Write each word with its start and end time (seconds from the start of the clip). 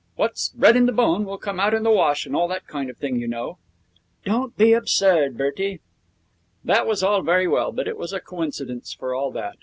What's 0.15 0.49
bred 0.49 0.75
in 0.75 0.87
the 0.87 0.91
bone 0.91 1.25
will 1.25 1.37
come 1.37 1.59
out 1.59 1.75
in 1.75 1.83
the 1.83 1.91
wash, 1.91 2.25
and 2.25 2.35
all 2.35 2.47
that 2.47 2.65
kind 2.65 2.89
of 2.89 2.97
thing, 2.97 3.19
you 3.19 3.27
know.' 3.27 3.59
'Don't 4.25 4.57
be 4.57 4.73
absurd, 4.73 5.37
Bertie.' 5.37 5.79
That 6.63 6.87
was 6.87 7.03
all 7.03 7.21
very 7.21 7.47
well, 7.47 7.71
but 7.71 7.87
it 7.87 7.97
was 7.97 8.11
a 8.11 8.19
coincidence 8.19 8.95
for 8.95 9.13
all 9.13 9.29
that. 9.33 9.57